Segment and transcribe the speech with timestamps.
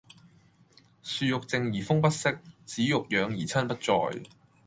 [1.03, 2.31] 樹欲靜而風不息，
[2.65, 4.29] 子欲養而親不在